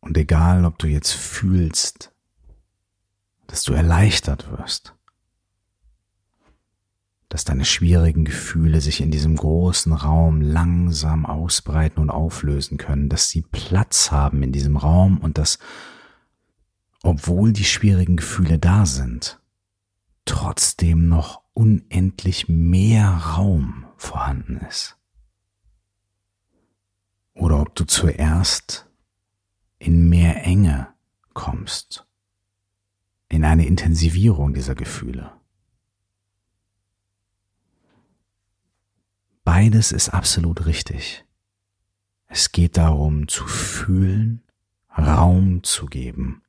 Und 0.00 0.18
egal, 0.18 0.66
ob 0.66 0.78
du 0.78 0.88
jetzt 0.88 1.12
fühlst, 1.12 2.12
dass 3.48 3.64
du 3.64 3.72
erleichtert 3.72 4.50
wirst, 4.52 4.94
dass 7.28 7.44
deine 7.44 7.64
schwierigen 7.64 8.24
Gefühle 8.24 8.80
sich 8.80 9.00
in 9.00 9.10
diesem 9.10 9.36
großen 9.36 9.92
Raum 9.92 10.40
langsam 10.40 11.26
ausbreiten 11.26 12.00
und 12.00 12.10
auflösen 12.10 12.78
können, 12.78 13.08
dass 13.08 13.30
sie 13.30 13.42
Platz 13.42 14.12
haben 14.12 14.42
in 14.42 14.52
diesem 14.52 14.76
Raum 14.76 15.18
und 15.18 15.38
dass, 15.38 15.58
obwohl 17.02 17.52
die 17.52 17.64
schwierigen 17.64 18.16
Gefühle 18.16 18.58
da 18.58 18.86
sind, 18.86 19.40
trotzdem 20.24 21.08
noch 21.08 21.42
unendlich 21.54 22.48
mehr 22.48 23.10
Raum 23.10 23.86
vorhanden 23.96 24.58
ist. 24.68 24.96
Oder 27.34 27.60
ob 27.60 27.74
du 27.74 27.84
zuerst 27.84 28.86
in 29.78 30.08
mehr 30.08 30.44
Enge 30.44 30.88
kommst, 31.34 32.07
in 33.28 33.44
eine 33.44 33.66
Intensivierung 33.66 34.54
dieser 34.54 34.74
Gefühle. 34.74 35.32
Beides 39.44 39.92
ist 39.92 40.10
absolut 40.10 40.66
richtig. 40.66 41.24
Es 42.26 42.52
geht 42.52 42.76
darum 42.76 43.28
zu 43.28 43.46
fühlen, 43.46 44.42
Raum 44.96 45.62
zu 45.62 45.86
geben. 45.86 46.42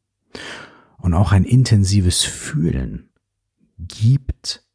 Und 0.98 1.14
auch 1.14 1.32
ein 1.32 1.46
intensives 1.46 2.24
Fühlen 2.24 3.10
gibt 3.78 4.66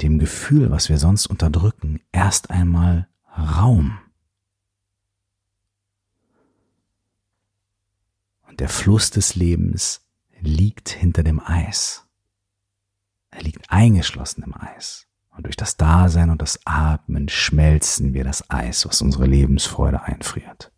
dem 0.00 0.18
Gefühl, 0.18 0.70
was 0.70 0.88
wir 0.88 0.98
sonst 0.98 1.26
unterdrücken, 1.26 2.00
erst 2.10 2.50
einmal 2.50 3.08
Raum. 3.36 3.98
Und 8.48 8.58
der 8.58 8.68
Fluss 8.68 9.10
des 9.10 9.36
Lebens 9.36 10.04
liegt 10.42 10.90
hinter 10.90 11.22
dem 11.22 11.40
Eis. 11.40 12.06
Er 13.30 13.42
liegt 13.42 13.70
eingeschlossen 13.70 14.42
im 14.42 14.54
Eis. 14.54 15.06
Und 15.30 15.46
durch 15.46 15.56
das 15.56 15.78
Dasein 15.78 16.28
und 16.28 16.42
das 16.42 16.60
Atmen 16.66 17.28
schmelzen 17.28 18.12
wir 18.12 18.22
das 18.22 18.50
Eis, 18.50 18.84
was 18.86 19.00
unsere 19.00 19.26
Lebensfreude 19.26 20.02
einfriert. 20.02 20.70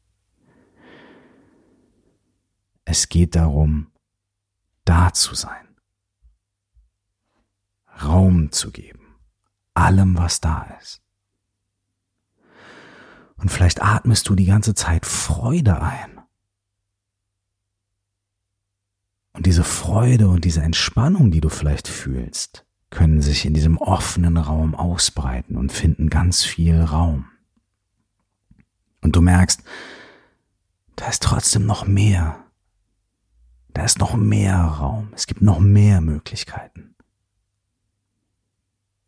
Es 2.85 3.09
geht 3.09 3.35
darum, 3.35 3.91
da 4.85 5.13
zu 5.13 5.35
sein, 5.35 5.67
Raum 8.03 8.53
zu 8.53 8.71
geben, 8.71 9.17
allem, 9.73 10.17
was 10.17 10.41
da 10.41 10.69
ist. 10.81 11.03
Und 13.37 13.51
vielleicht 13.51 13.83
atmest 13.83 14.29
du 14.29 14.37
die 14.37 14.47
ganze 14.47 14.75
Zeit 14.75 15.05
Freude 15.07 15.83
ein. 15.83 16.14
Und 19.35 19.47
diese 19.47 19.65
Freude 19.65 20.29
und 20.29 20.45
diese 20.45 20.63
Entspannung, 20.63 21.31
die 21.31 21.41
du 21.41 21.49
vielleicht 21.49 21.89
fühlst, 21.89 22.65
können 22.91 23.21
sich 23.21 23.45
in 23.45 23.53
diesem 23.53 23.77
offenen 23.77 24.37
Raum 24.37 24.75
ausbreiten 24.75 25.57
und 25.57 25.73
finden 25.73 26.09
ganz 26.09 26.45
viel 26.45 26.81
Raum. 26.81 27.27
Und 29.03 29.17
du 29.17 29.21
merkst, 29.21 29.63
da 30.97 31.09
ist 31.09 31.23
trotzdem 31.23 31.67
noch 31.67 31.87
mehr. 31.87 32.45
Da 33.75 33.85
ist 33.85 33.99
noch 33.99 34.15
mehr 34.15 34.57
Raum. 34.57 35.13
Es 35.15 35.27
gibt 35.27 35.43
noch 35.43 35.59
mehr 35.59 36.01
Möglichkeiten. 36.01 36.95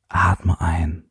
Atme 0.09 0.61
ein. 0.61 1.05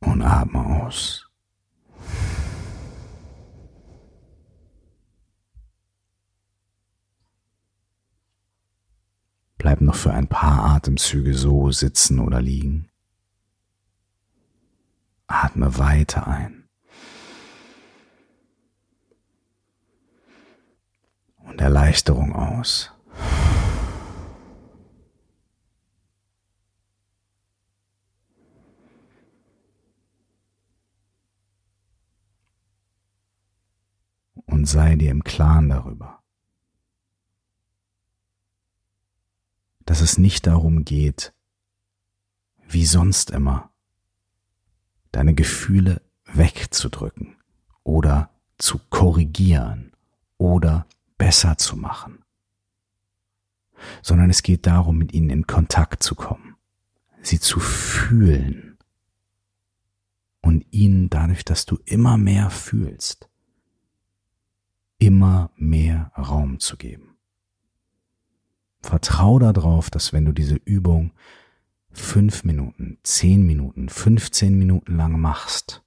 Und 0.00 0.20
atme 0.20 0.82
aus. 0.82 1.23
Bleib 9.84 9.96
noch 9.96 10.00
für 10.00 10.14
ein 10.14 10.28
paar 10.28 10.64
Atemzüge 10.76 11.34
so 11.34 11.70
sitzen 11.70 12.18
oder 12.18 12.40
liegen. 12.40 12.88
Atme 15.26 15.76
weiter 15.76 16.26
ein. 16.26 16.66
Und 21.36 21.60
Erleichterung 21.60 22.34
aus. 22.34 22.92
Und 34.46 34.64
sei 34.64 34.96
dir 34.96 35.10
im 35.10 35.24
Klaren 35.24 35.68
darüber, 35.68 36.24
dass 39.84 39.93
es 40.04 40.18
nicht 40.18 40.46
darum 40.46 40.84
geht, 40.84 41.34
wie 42.68 42.86
sonst 42.86 43.30
immer, 43.30 43.70
deine 45.10 45.34
Gefühle 45.34 46.02
wegzudrücken 46.26 47.36
oder 47.82 48.30
zu 48.58 48.78
korrigieren 48.90 49.92
oder 50.38 50.86
besser 51.18 51.58
zu 51.58 51.76
machen, 51.76 52.24
sondern 54.02 54.30
es 54.30 54.42
geht 54.42 54.66
darum, 54.66 54.98
mit 54.98 55.12
ihnen 55.12 55.30
in 55.30 55.46
Kontakt 55.46 56.02
zu 56.02 56.14
kommen, 56.14 56.56
sie 57.22 57.40
zu 57.40 57.60
fühlen 57.60 58.78
und 60.40 60.66
ihnen 60.70 61.10
dadurch, 61.10 61.44
dass 61.44 61.66
du 61.66 61.78
immer 61.84 62.16
mehr 62.16 62.50
fühlst, 62.50 63.28
immer 64.98 65.50
mehr 65.56 66.12
Raum 66.16 66.60
zu 66.60 66.76
geben. 66.76 67.13
Vertrau 68.84 69.38
darauf, 69.38 69.90
dass 69.90 70.12
wenn 70.12 70.26
du 70.26 70.32
diese 70.32 70.56
Übung 70.56 71.12
fünf 71.90 72.44
Minuten, 72.44 72.98
zehn 73.02 73.44
Minuten, 73.46 73.88
15 73.88 74.58
Minuten 74.58 74.96
lang 74.96 75.18
machst, 75.18 75.82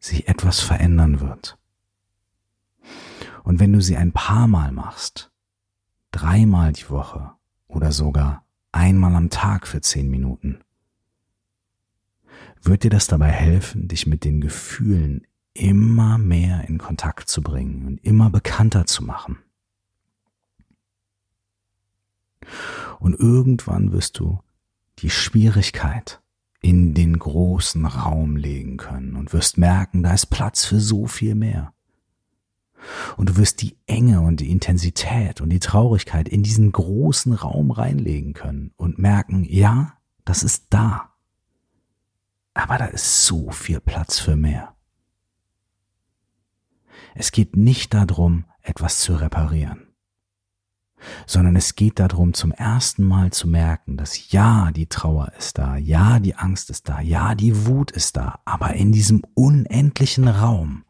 sich 0.00 0.28
etwas 0.28 0.60
verändern 0.60 1.20
wird. 1.20 1.56
Und 3.44 3.60
wenn 3.60 3.72
du 3.72 3.80
sie 3.80 3.96
ein 3.96 4.12
paar 4.12 4.48
Mal 4.48 4.72
machst, 4.72 5.30
dreimal 6.10 6.72
die 6.72 6.90
Woche 6.90 7.32
oder 7.68 7.92
sogar 7.92 8.44
einmal 8.72 9.14
am 9.14 9.30
Tag 9.30 9.66
für 9.66 9.80
zehn 9.80 10.10
Minuten, 10.10 10.58
wird 12.60 12.82
dir 12.82 12.90
das 12.90 13.06
dabei 13.06 13.30
helfen, 13.30 13.86
dich 13.88 14.06
mit 14.06 14.24
den 14.24 14.40
Gefühlen 14.40 15.26
immer 15.54 16.18
mehr 16.18 16.68
in 16.68 16.78
Kontakt 16.78 17.28
zu 17.28 17.40
bringen 17.40 17.86
und 17.86 18.04
immer 18.04 18.30
bekannter 18.30 18.84
zu 18.84 19.04
machen. 19.04 19.38
Und 22.98 23.18
irgendwann 23.18 23.92
wirst 23.92 24.18
du 24.18 24.40
die 24.98 25.10
Schwierigkeit 25.10 26.20
in 26.60 26.94
den 26.94 27.18
großen 27.18 27.86
Raum 27.86 28.36
legen 28.36 28.76
können 28.76 29.14
und 29.16 29.32
wirst 29.32 29.58
merken, 29.58 30.02
da 30.02 30.12
ist 30.12 30.26
Platz 30.26 30.64
für 30.64 30.80
so 30.80 31.06
viel 31.06 31.34
mehr. 31.34 31.72
Und 33.16 33.30
du 33.30 33.36
wirst 33.36 33.62
die 33.62 33.76
Enge 33.86 34.20
und 34.20 34.40
die 34.40 34.50
Intensität 34.50 35.40
und 35.40 35.50
die 35.50 35.60
Traurigkeit 35.60 36.28
in 36.28 36.42
diesen 36.42 36.72
großen 36.72 37.32
Raum 37.32 37.70
reinlegen 37.70 38.34
können 38.34 38.72
und 38.76 38.98
merken, 38.98 39.44
ja, 39.44 39.94
das 40.24 40.42
ist 40.42 40.66
da. 40.70 41.12
Aber 42.54 42.78
da 42.78 42.86
ist 42.86 43.26
so 43.26 43.50
viel 43.50 43.80
Platz 43.80 44.18
für 44.18 44.36
mehr. 44.36 44.74
Es 47.14 47.30
geht 47.32 47.56
nicht 47.56 47.94
darum, 47.94 48.44
etwas 48.62 49.00
zu 49.00 49.16
reparieren 49.16 49.87
sondern 51.26 51.56
es 51.56 51.74
geht 51.74 51.98
darum, 51.98 52.34
zum 52.34 52.52
ersten 52.52 53.04
Mal 53.04 53.32
zu 53.32 53.48
merken, 53.48 53.96
dass 53.96 54.30
ja, 54.30 54.70
die 54.72 54.86
Trauer 54.86 55.32
ist 55.38 55.58
da, 55.58 55.76
ja, 55.76 56.18
die 56.18 56.34
Angst 56.34 56.70
ist 56.70 56.88
da, 56.88 57.00
ja, 57.00 57.34
die 57.34 57.66
Wut 57.66 57.90
ist 57.90 58.16
da, 58.16 58.40
aber 58.44 58.74
in 58.74 58.92
diesem 58.92 59.22
unendlichen 59.34 60.28
Raum 60.28 60.84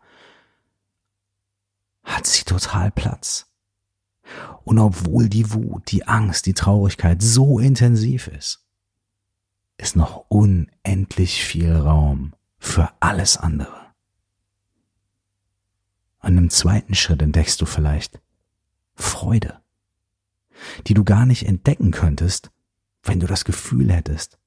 hat 2.05 2.27
sie 2.27 2.44
total 2.44 2.90
Platz. 2.90 3.47
Und 4.64 4.79
obwohl 4.79 5.29
die 5.29 5.53
Wut, 5.53 5.90
die 5.90 6.07
Angst, 6.07 6.47
die 6.47 6.55
Traurigkeit 6.55 7.23
so 7.23 7.59
intensiv 7.59 8.29
ist, 8.29 8.66
ist 9.79 9.97
noch 9.97 10.27
unendlich 10.29 11.44
viel 11.44 11.75
Raum 11.75 12.35
für 12.59 12.90
alles 13.01 13.37
andere. 13.37 13.79
Und 16.21 16.37
im 16.37 16.51
zweiten 16.51 16.94
Schritt 16.94 17.23
entdeckst 17.23 17.61
du 17.61 17.66
vielleicht 17.66 18.21
Freude, 18.94 19.61
die 20.87 20.94
du 20.94 21.05
gar 21.05 21.27
nicht 21.27 21.47
entdecken 21.47 21.90
könntest, 21.90 22.51
wenn 23.03 23.21
du 23.21 23.27
das 23.27 23.44
Gefühl 23.44 23.92
hättest, 23.92 24.38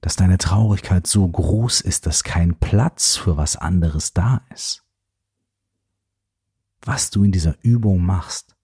dass 0.00 0.16
deine 0.16 0.38
Traurigkeit 0.38 1.06
so 1.06 1.26
groß 1.26 1.80
ist, 1.80 2.06
dass 2.06 2.24
kein 2.24 2.56
Platz 2.56 3.16
für 3.16 3.36
was 3.36 3.56
anderes 3.56 4.12
da 4.12 4.42
ist. 4.52 4.84
Was 6.82 7.10
du 7.10 7.24
in 7.24 7.32
dieser 7.32 7.56
Übung 7.62 8.04
machst, 8.04 8.56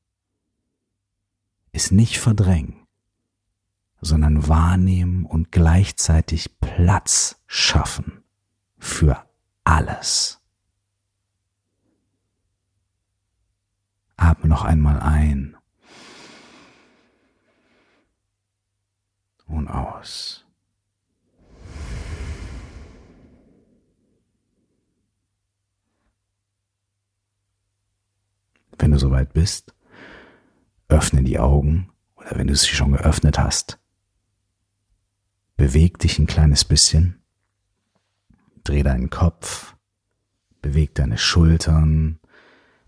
ist 1.73 1.93
nicht 1.93 2.19
verdrängen, 2.19 2.87
sondern 4.01 4.49
wahrnehmen 4.49 5.27
und 5.27 5.53
gleichzeitig 5.53 6.59
Platz 6.59 7.43
schaffen 7.47 8.23
für 8.79 9.23
alles. 9.65 10.41
Atme 14.17 14.49
noch 14.49 14.65
einmal 14.65 15.01
ein 15.01 15.56
und 19.47 19.69
aus. 19.69 20.45
Wenn 28.79 28.91
du 28.91 28.99
soweit 28.99 29.33
bist, 29.33 29.75
öffne 30.89 31.23
die 31.23 31.39
Augen 31.39 31.91
oder 32.17 32.37
wenn 32.37 32.47
du 32.47 32.55
sie 32.55 32.69
schon 32.69 32.93
geöffnet 32.93 33.39
hast, 33.39 33.79
beweg 35.57 35.99
dich 35.99 36.19
ein 36.19 36.27
kleines 36.27 36.65
bisschen, 36.65 37.23
dreh 38.65 38.83
deinen 38.83 39.11
Kopf, 39.11 39.77
beweg 40.61 40.95
deine 40.95 41.19
Schultern, 41.19 42.19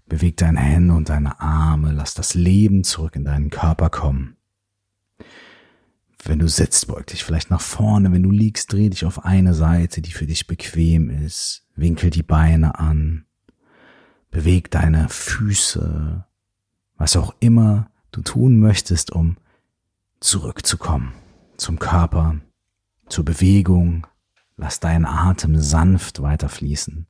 beweg 0.06 0.36
deine 0.36 0.60
Hände 0.60 0.94
und 0.94 1.08
deine 1.08 1.40
Arme, 1.40 1.92
lass 1.92 2.14
das 2.14 2.34
Leben 2.34 2.84
zurück 2.84 3.16
in 3.16 3.24
deinen 3.24 3.50
Körper 3.50 3.90
kommen. 3.90 4.37
Wenn 6.24 6.38
du 6.38 6.48
sitzt, 6.48 6.88
beug 6.88 7.06
dich 7.06 7.24
vielleicht 7.24 7.50
nach 7.50 7.60
vorne. 7.60 8.12
Wenn 8.12 8.22
du 8.22 8.30
liegst, 8.30 8.72
dreh 8.72 8.88
dich 8.88 9.04
auf 9.04 9.24
eine 9.24 9.54
Seite, 9.54 10.02
die 10.02 10.12
für 10.12 10.26
dich 10.26 10.46
bequem 10.46 11.10
ist. 11.10 11.64
Winkel 11.76 12.10
die 12.10 12.22
Beine 12.22 12.78
an. 12.78 13.24
Beweg 14.30 14.70
deine 14.70 15.08
Füße. 15.08 16.24
Was 16.96 17.16
auch 17.16 17.34
immer 17.40 17.90
du 18.10 18.22
tun 18.22 18.58
möchtest, 18.58 19.12
um 19.12 19.36
zurückzukommen 20.20 21.12
zum 21.56 21.78
Körper, 21.78 22.40
zur 23.08 23.24
Bewegung. 23.24 24.06
Lass 24.56 24.80
deinen 24.80 25.04
Atem 25.04 25.60
sanft 25.60 26.20
weiterfließen. 26.20 27.06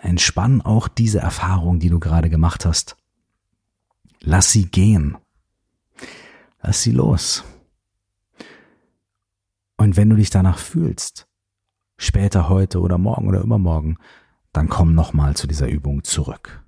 Entspann 0.00 0.62
auch 0.62 0.86
diese 0.86 1.18
Erfahrung, 1.18 1.80
die 1.80 1.90
du 1.90 1.98
gerade 1.98 2.30
gemacht 2.30 2.64
hast. 2.64 2.97
Lass 4.20 4.52
sie 4.52 4.66
gehen. 4.66 5.16
Lass 6.62 6.82
sie 6.82 6.92
los. 6.92 7.44
Und 9.76 9.96
wenn 9.96 10.10
du 10.10 10.16
dich 10.16 10.30
danach 10.30 10.58
fühlst, 10.58 11.28
später 11.96 12.48
heute 12.48 12.80
oder 12.80 12.98
morgen 12.98 13.28
oder 13.28 13.40
übermorgen, 13.40 13.96
dann 14.52 14.68
komm 14.68 14.94
nochmal 14.94 15.36
zu 15.36 15.46
dieser 15.46 15.68
Übung 15.68 16.02
zurück. 16.02 16.64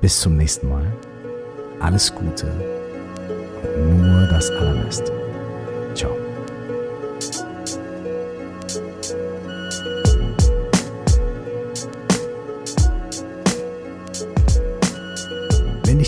Bis 0.00 0.20
zum 0.20 0.36
nächsten 0.36 0.68
Mal. 0.68 0.96
Alles 1.80 2.14
Gute 2.14 2.50
und 3.76 4.00
nur 4.00 4.26
das 4.26 4.50
Allerbeste. 4.50 5.12
Ciao. 5.94 6.16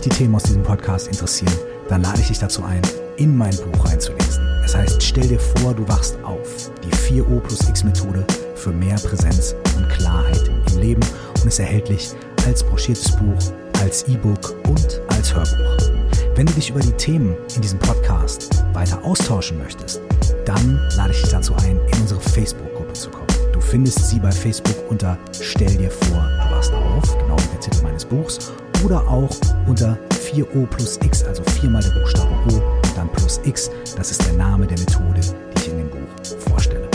Die 0.04 0.10
Themen 0.10 0.34
aus 0.34 0.42
diesem 0.42 0.62
Podcast 0.62 1.08
interessieren, 1.08 1.52
dann 1.88 2.02
lade 2.02 2.20
ich 2.20 2.28
dich 2.28 2.38
dazu 2.38 2.62
ein, 2.62 2.82
in 3.16 3.36
mein 3.36 3.56
Buch 3.56 3.86
reinzulesen. 3.86 4.46
Es 4.64 4.74
heißt, 4.74 5.02
stell 5.02 5.26
dir 5.26 5.38
vor, 5.38 5.74
du 5.74 5.86
wachst 5.88 6.18
auf. 6.24 6.70
Die 6.82 6.90
4O 6.90 7.40
plus 7.40 7.66
X 7.68 7.84
Methode 7.84 8.26
für 8.54 8.70
mehr 8.70 8.96
Präsenz 8.96 9.54
und 9.76 9.88
Klarheit 9.88 10.50
im 10.68 10.78
Leben 10.78 11.02
und 11.40 11.46
ist 11.46 11.58
erhältlich 11.58 12.10
als 12.46 12.62
broschiertes 12.62 13.12
Buch, 13.12 13.38
als 13.80 14.06
E-Book 14.08 14.54
und 14.68 15.00
als 15.08 15.34
Hörbuch. 15.34 15.90
Wenn 16.34 16.46
du 16.46 16.52
dich 16.52 16.70
über 16.70 16.80
die 16.80 16.92
Themen 16.92 17.36
in 17.54 17.62
diesem 17.62 17.78
Podcast 17.78 18.62
weiter 18.74 19.02
austauschen 19.04 19.58
möchtest, 19.58 20.02
dann 20.44 20.80
lade 20.96 21.12
ich 21.12 21.22
dich 21.22 21.30
dazu 21.30 21.54
ein, 21.62 21.78
in 21.92 22.00
unsere 22.02 22.20
Facebook-Gruppe 22.20 22.92
zu 22.92 23.08
kommen. 23.10 23.26
Du 23.52 23.60
findest 23.60 24.10
sie 24.10 24.18
bei 24.18 24.32
Facebook 24.32 24.76
unter 24.90 25.16
Stell 25.40 25.74
dir 25.76 25.90
vor, 25.90 26.28
du 26.42 26.54
wachst 26.54 26.72
auf, 26.72 27.18
genau 27.18 27.36
wie 27.36 27.52
der 27.52 27.60
Titel 27.60 27.82
meines 27.82 28.04
Buchs 28.04 28.52
oder 28.84 29.00
auch 29.08 29.30
unter 29.66 29.98
4O 30.10 30.66
plus 30.66 30.98
X, 31.02 31.24
also 31.24 31.42
viermal 31.60 31.82
der 31.82 31.90
Buchstabe 32.00 32.30
O, 32.50 32.62
dann 32.94 33.10
plus 33.12 33.40
X. 33.44 33.70
Das 33.96 34.10
ist 34.10 34.24
der 34.26 34.34
Name 34.34 34.66
der 34.66 34.78
Methode, 34.78 35.20
die 35.20 35.60
ich 35.60 35.68
in 35.68 35.78
dem 35.78 35.90
Buch 35.90 35.98
vorstelle. 36.50 36.88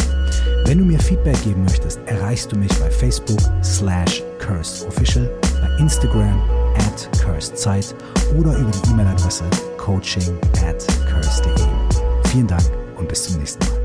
Wenn 0.65 0.78
du 0.78 0.86
mir 0.86 0.99
Feedback 0.99 1.41
geben 1.43 1.63
möchtest, 1.63 1.99
erreichst 2.06 2.52
du 2.52 2.56
mich 2.56 2.71
bei 2.80 2.91
Facebook 2.91 3.39
slash 3.63 4.23
cursedofficial, 4.39 5.30
bei 5.62 5.84
Instagram 5.84 6.41
at 6.78 7.10
cursedZeit 7.23 7.95
oder 8.38 8.56
über 8.56 8.71
die 8.71 8.91
E-Mail-Adresse 8.91 9.43
coaching 9.78 10.38
at 10.67 10.86
curse.de. 11.10 11.65
Vielen 12.32 12.47
Dank 12.47 12.63
und 12.97 13.08
bis 13.08 13.23
zum 13.23 13.39
nächsten 13.39 13.65
Mal. 13.65 13.79